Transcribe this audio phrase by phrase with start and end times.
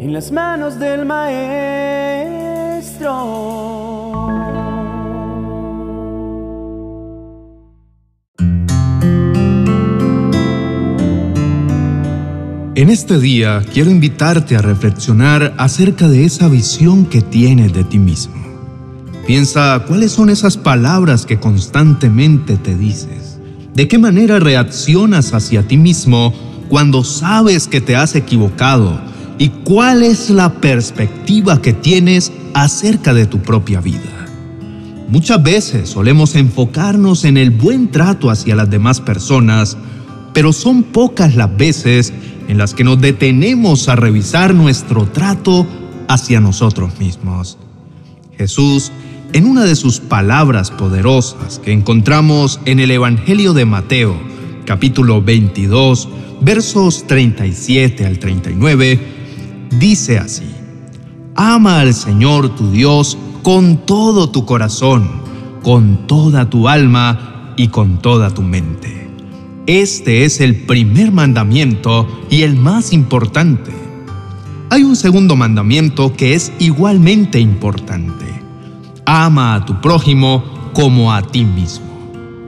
[0.00, 1.98] en las manos del Maestro.
[12.74, 17.98] En este día quiero invitarte a reflexionar acerca de esa visión que tienes de ti
[17.98, 18.36] mismo.
[19.26, 23.38] Piensa cuáles son esas palabras que constantemente te dices.
[23.74, 26.32] ¿De qué manera reaccionas hacia ti mismo
[26.70, 29.09] cuando sabes que te has equivocado?
[29.40, 34.26] ¿Y cuál es la perspectiva que tienes acerca de tu propia vida?
[35.08, 39.78] Muchas veces solemos enfocarnos en el buen trato hacia las demás personas,
[40.34, 42.12] pero son pocas las veces
[42.48, 45.66] en las que nos detenemos a revisar nuestro trato
[46.06, 47.56] hacia nosotros mismos.
[48.36, 48.92] Jesús,
[49.32, 54.20] en una de sus palabras poderosas que encontramos en el Evangelio de Mateo,
[54.66, 56.10] capítulo 22,
[56.42, 59.19] versos 37 al 39,
[59.70, 60.50] dice así,
[61.34, 65.08] Ama al Señor tu Dios con todo tu corazón,
[65.62, 69.08] con toda tu alma y con toda tu mente.
[69.66, 73.70] Este es el primer mandamiento y el más importante.
[74.68, 78.26] Hay un segundo mandamiento que es igualmente importante.
[79.06, 80.44] Ama a tu prójimo
[80.74, 81.86] como a ti mismo.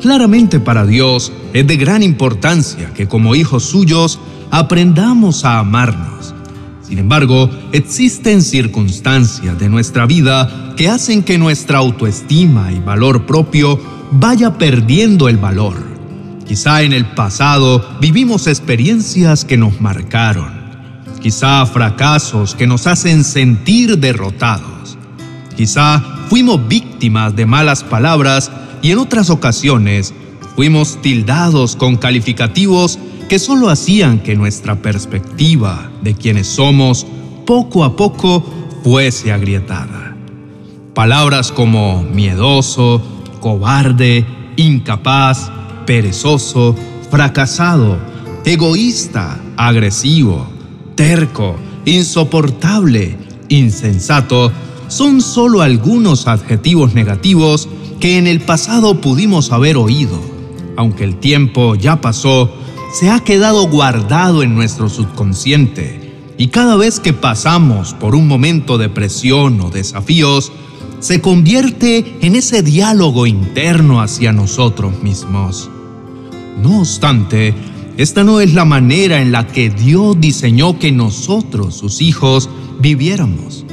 [0.00, 4.18] Claramente para Dios es de gran importancia que como hijos suyos
[4.50, 6.33] aprendamos a amarnos.
[6.94, 13.80] Sin embargo, existen circunstancias de nuestra vida que hacen que nuestra autoestima y valor propio
[14.12, 15.74] vaya perdiendo el valor.
[16.46, 20.52] Quizá en el pasado vivimos experiencias que nos marcaron,
[21.20, 24.96] quizá fracasos que nos hacen sentir derrotados,
[25.56, 30.14] quizá fuimos víctimas de malas palabras y en otras ocasiones
[30.54, 37.06] fuimos tildados con calificativos que solo hacían que nuestra perspectiva de quienes somos
[37.46, 38.44] poco a poco
[38.82, 40.16] fuese agrietada.
[40.94, 43.02] Palabras como miedoso,
[43.40, 44.24] cobarde,
[44.56, 45.50] incapaz,
[45.86, 46.76] perezoso,
[47.10, 47.98] fracasado,
[48.44, 50.46] egoísta, agresivo,
[50.94, 53.16] terco, insoportable,
[53.48, 54.52] insensato,
[54.88, 57.68] son solo algunos adjetivos negativos
[58.00, 60.20] que en el pasado pudimos haber oído.
[60.76, 62.52] Aunque el tiempo ya pasó,
[62.94, 68.78] se ha quedado guardado en nuestro subconsciente y cada vez que pasamos por un momento
[68.78, 70.52] de presión o desafíos,
[71.00, 75.68] se convierte en ese diálogo interno hacia nosotros mismos.
[76.62, 77.52] No obstante,
[77.96, 83.66] esta no es la manera en la que Dios diseñó que nosotros, sus hijos, viviéramos.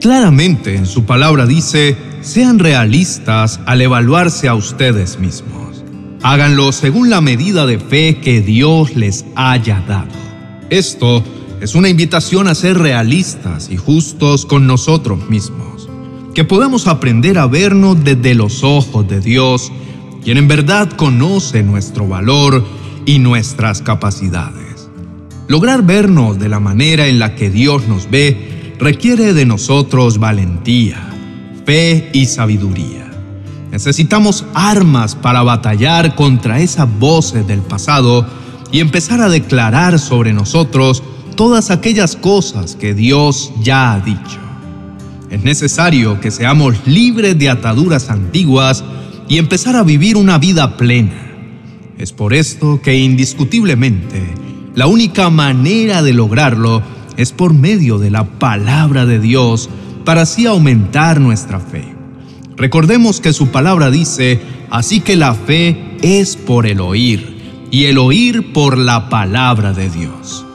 [0.00, 5.71] Claramente en su palabra dice, sean realistas al evaluarse a ustedes mismos.
[6.22, 10.10] Háganlo según la medida de fe que Dios les haya dado.
[10.70, 11.22] Esto
[11.60, 15.88] es una invitación a ser realistas y justos con nosotros mismos,
[16.34, 19.72] que podamos aprender a vernos desde los ojos de Dios
[20.22, 22.64] quien en verdad conoce nuestro valor
[23.06, 24.88] y nuestras capacidades.
[25.48, 31.00] Lograr vernos de la manera en la que Dios nos ve requiere de nosotros valentía,
[31.66, 33.11] fe y sabiduría.
[33.72, 38.26] Necesitamos armas para batallar contra esas voces del pasado
[38.70, 41.02] y empezar a declarar sobre nosotros
[41.36, 44.38] todas aquellas cosas que Dios ya ha dicho.
[45.30, 48.84] Es necesario que seamos libres de ataduras antiguas
[49.26, 51.32] y empezar a vivir una vida plena.
[51.96, 54.34] Es por esto que indiscutiblemente
[54.74, 56.82] la única manera de lograrlo
[57.16, 59.70] es por medio de la palabra de Dios
[60.04, 61.91] para así aumentar nuestra fe.
[62.62, 64.38] Recordemos que su palabra dice,
[64.70, 69.90] así que la fe es por el oír y el oír por la palabra de
[69.90, 70.46] Dios.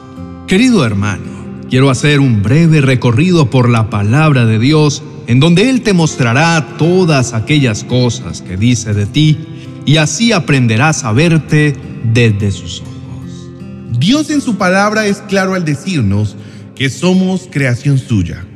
[0.46, 5.82] Querido hermano, quiero hacer un breve recorrido por la palabra de Dios en donde Él
[5.82, 9.38] te mostrará todas aquellas cosas que dice de ti,
[9.84, 13.50] y así aprenderás a verte desde sus ojos.
[13.98, 16.36] Dios en su palabra es claro al decirnos
[16.74, 18.46] que somos creación suya.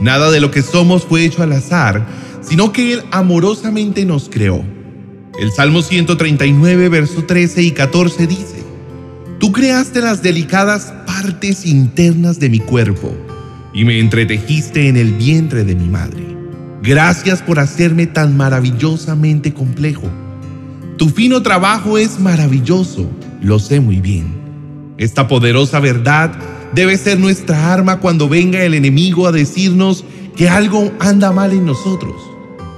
[0.00, 2.04] Nada de lo que somos fue hecho al azar,
[2.48, 4.64] sino que Él amorosamente nos creó.
[5.38, 8.64] El Salmo 139, verso 13 y 14 dice,
[9.40, 13.12] Tú creaste las delicadas partes internas de mi cuerpo
[13.72, 16.24] y me entretejiste en el vientre de mi madre.
[16.82, 20.08] Gracias por hacerme tan maravillosamente complejo.
[20.96, 23.10] Tu fino trabajo es maravilloso,
[23.42, 24.32] lo sé muy bien.
[24.96, 26.32] Esta poderosa verdad
[26.72, 30.04] debe ser nuestra arma cuando venga el enemigo a decirnos
[30.36, 32.14] que algo anda mal en nosotros.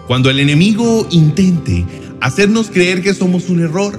[0.06, 1.84] Cuando el enemigo intente
[2.20, 3.98] hacernos creer que somos un error,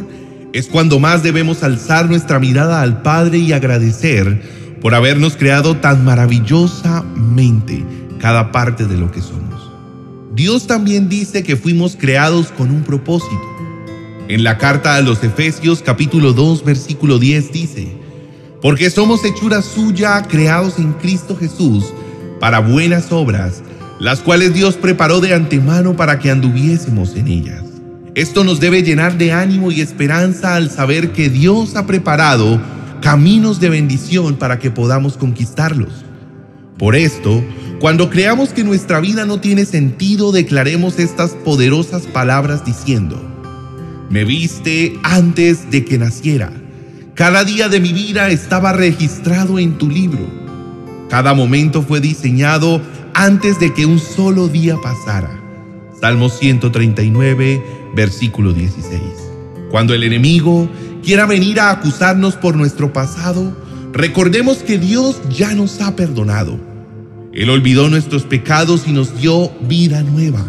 [0.53, 4.41] es cuando más debemos alzar nuestra mirada al Padre y agradecer
[4.81, 7.83] por habernos creado tan maravillosamente
[8.19, 9.71] cada parte de lo que somos.
[10.33, 13.41] Dios también dice que fuimos creados con un propósito.
[14.29, 17.87] En la carta a los Efesios capítulo 2 versículo 10 dice,
[18.61, 21.85] porque somos hechura suya creados en Cristo Jesús
[22.39, 23.61] para buenas obras,
[23.99, 27.63] las cuales Dios preparó de antemano para que anduviésemos en ellas.
[28.15, 32.59] Esto nos debe llenar de ánimo y esperanza al saber que Dios ha preparado
[33.01, 36.03] caminos de bendición para que podamos conquistarlos.
[36.77, 37.43] Por esto,
[37.79, 43.21] cuando creamos que nuestra vida no tiene sentido, declaremos estas poderosas palabras diciendo,
[44.09, 46.51] me viste antes de que naciera.
[47.13, 50.27] Cada día de mi vida estaba registrado en tu libro.
[51.09, 52.81] Cada momento fue diseñado
[53.17, 55.41] antes de que un solo día pasara.
[55.99, 57.63] Salmo 139,
[57.95, 59.01] versículo 16.
[59.71, 60.69] Cuando el enemigo
[61.03, 63.57] quiera venir a acusarnos por nuestro pasado,
[63.91, 66.59] recordemos que Dios ya nos ha perdonado.
[67.33, 70.45] Él olvidó nuestros pecados y nos dio vida nueva.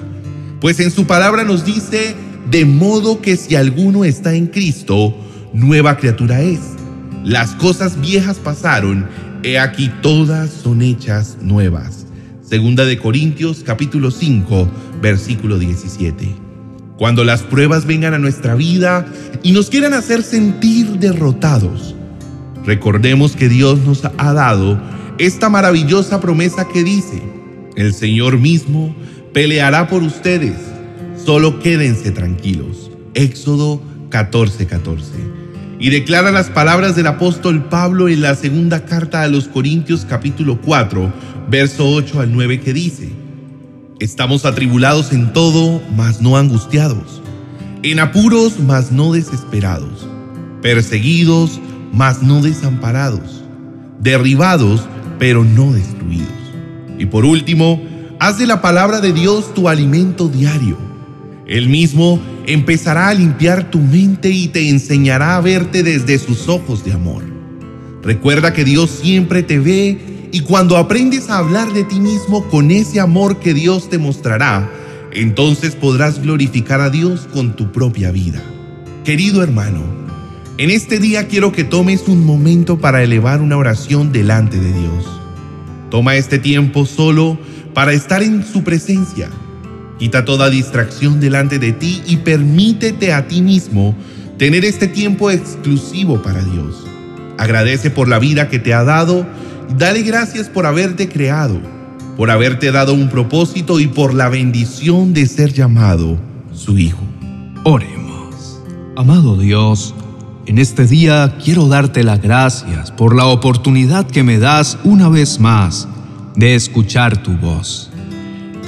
[0.60, 2.14] Pues en su palabra nos dice,
[2.50, 5.16] de modo que si alguno está en Cristo,
[5.54, 6.60] nueva criatura es.
[7.24, 9.08] Las cosas viejas pasaron,
[9.42, 11.97] he aquí todas son hechas nuevas.
[12.48, 14.70] Segunda de Corintios capítulo 5,
[15.02, 16.34] versículo 17.
[16.96, 19.04] Cuando las pruebas vengan a nuestra vida
[19.42, 21.94] y nos quieran hacer sentir derrotados,
[22.64, 24.80] recordemos que Dios nos ha dado
[25.18, 27.22] esta maravillosa promesa que dice,
[27.76, 28.96] el Señor mismo
[29.34, 30.56] peleará por ustedes,
[31.22, 32.90] solo quédense tranquilos.
[33.12, 34.66] Éxodo 14:14.
[34.68, 35.47] 14.
[35.80, 40.60] Y declara las palabras del apóstol Pablo en la segunda carta a los Corintios capítulo
[40.60, 41.12] 4,
[41.48, 43.12] verso 8 al 9 que dice,
[44.00, 47.22] Estamos atribulados en todo, mas no angustiados,
[47.84, 50.08] en apuros, mas no desesperados,
[50.62, 51.60] perseguidos,
[51.92, 53.44] mas no desamparados,
[54.00, 54.82] derribados,
[55.20, 56.26] pero no destruidos.
[56.98, 57.80] Y por último,
[58.18, 60.76] haz de la palabra de Dios tu alimento diario.
[61.46, 66.82] Él mismo empezará a limpiar tu mente y te enseñará a verte desde sus ojos
[66.82, 67.22] de amor.
[68.02, 72.70] Recuerda que Dios siempre te ve y cuando aprendes a hablar de ti mismo con
[72.70, 74.70] ese amor que Dios te mostrará,
[75.12, 78.42] entonces podrás glorificar a Dios con tu propia vida.
[79.04, 79.82] Querido hermano,
[80.56, 85.20] en este día quiero que tomes un momento para elevar una oración delante de Dios.
[85.90, 87.38] Toma este tiempo solo
[87.74, 89.28] para estar en su presencia.
[89.98, 93.96] Quita toda distracción delante de ti y permítete a ti mismo
[94.36, 96.86] tener este tiempo exclusivo para Dios.
[97.38, 99.26] Agradece por la vida que te ha dado
[99.76, 101.60] Dale gracias por haberte creado,
[102.16, 106.18] por haberte dado un propósito y por la bendición de ser llamado
[106.54, 107.02] su Hijo.
[107.64, 108.60] Oremos.
[108.96, 109.94] Amado Dios,
[110.46, 115.38] en este día quiero darte las gracias por la oportunidad que me das una vez
[115.38, 115.86] más
[116.34, 117.87] de escuchar tu voz.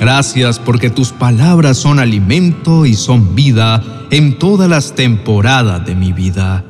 [0.00, 6.14] Gracias porque tus palabras son alimento y son vida en todas las temporadas de mi
[6.14, 6.64] vida.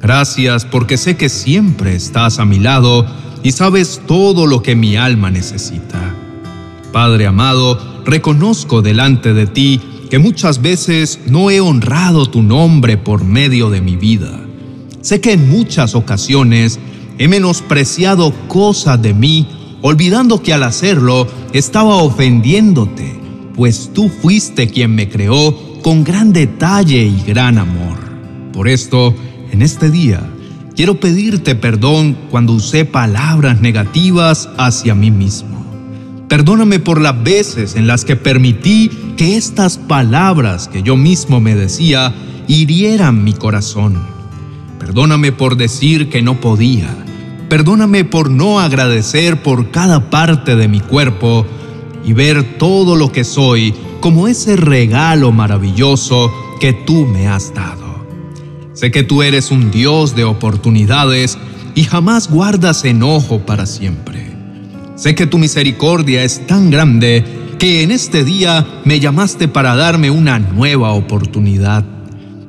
[0.00, 3.04] Gracias porque sé que siempre estás a mi lado
[3.42, 6.14] y sabes todo lo que mi alma necesita.
[6.92, 13.24] Padre amado, reconozco delante de ti que muchas veces no he honrado tu nombre por
[13.24, 14.40] medio de mi vida.
[15.00, 16.78] Sé que en muchas ocasiones
[17.18, 19.46] he menospreciado cosas de mí,
[19.82, 23.20] olvidando que al hacerlo estaba ofendiéndote,
[23.54, 27.98] pues tú fuiste quien me creó con gran detalle y gran amor.
[28.52, 29.14] Por esto,
[29.52, 30.26] en este día,
[30.80, 35.62] Quiero pedirte perdón cuando usé palabras negativas hacia mí mismo.
[36.26, 41.54] Perdóname por las veces en las que permití que estas palabras que yo mismo me
[41.54, 42.14] decía
[42.48, 43.98] hirieran mi corazón.
[44.78, 46.88] Perdóname por decir que no podía.
[47.50, 51.44] Perdóname por no agradecer por cada parte de mi cuerpo
[52.04, 58.06] y ver todo lo que soy como ese regalo maravilloso que tú me has dado.
[58.72, 61.38] Sé que tú eres un Dios de oportunidades
[61.74, 64.30] y jamás guardas enojo para siempre.
[64.94, 67.24] Sé que tu misericordia es tan grande
[67.58, 71.84] que en este día me llamaste para darme una nueva oportunidad.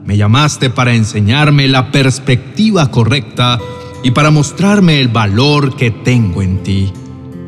[0.06, 3.60] Me llamaste para enseñarme la perspectiva correcta
[4.04, 6.92] y para mostrarme el valor que tengo en ti.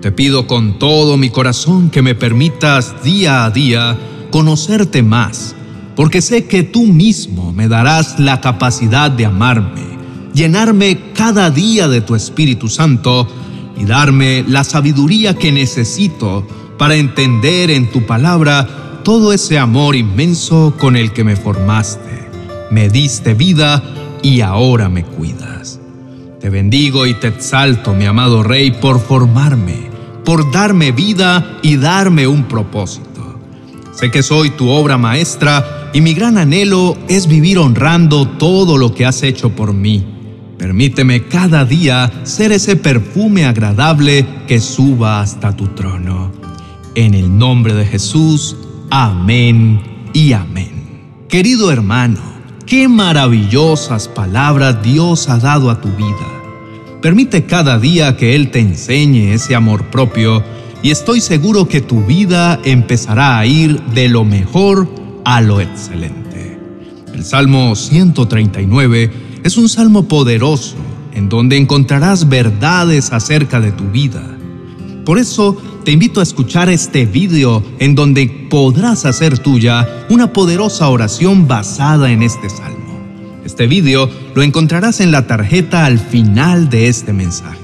[0.01, 3.97] Te pido con todo mi corazón que me permitas día a día
[4.31, 5.55] conocerte más
[5.95, 9.97] porque sé que tú mismo me darás la capacidad de amarme,
[10.33, 13.27] llenarme cada día de tu Espíritu Santo
[13.77, 20.73] y darme la sabiduría que necesito para entender en tu palabra todo ese amor inmenso
[20.79, 22.29] con el que me formaste,
[22.71, 23.83] me diste vida
[24.21, 25.82] y ahora me cuidas.
[26.43, 29.89] Te bendigo y te exalto, mi amado Rey, por formarme,
[30.25, 33.39] por darme vida y darme un propósito.
[33.93, 38.93] Sé que soy tu obra maestra y mi gran anhelo es vivir honrando todo lo
[38.93, 40.03] que has hecho por mí.
[40.57, 46.29] Permíteme cada día ser ese perfume agradable que suba hasta tu trono.
[46.95, 48.57] En el nombre de Jesús,
[48.89, 49.81] amén
[50.11, 51.23] y amén.
[51.29, 52.32] Querido hermano,
[52.65, 56.99] qué maravillosas palabras Dios ha dado a tu vida.
[57.01, 60.43] Permite cada día que Él te enseñe ese amor propio
[60.81, 64.87] y estoy seguro que tu vida empezará a ir de lo mejor
[65.25, 66.59] a lo excelente.
[67.13, 69.11] El Salmo 139
[69.43, 70.75] es un salmo poderoso
[71.13, 74.23] en donde encontrarás verdades acerca de tu vida.
[75.05, 80.87] Por eso te invito a escuchar este video en donde podrás hacer tuya una poderosa
[80.87, 83.01] oración basada en este salmo.
[83.43, 87.59] Este video lo encontrarás en la tarjeta al final de este mensaje.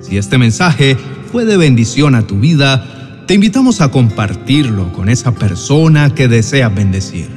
[0.00, 0.96] Si este mensaje
[1.30, 6.74] fue de bendición a tu vida, te invitamos a compartirlo con esa persona que deseas
[6.74, 7.28] bendecir.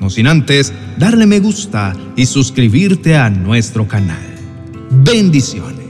[0.00, 4.22] No sin antes darle me gusta y suscribirte a nuestro canal.
[4.90, 5.85] Bendiciones.